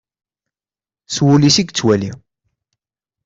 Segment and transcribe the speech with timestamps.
[1.15, 2.11] S wul-is i yettwali.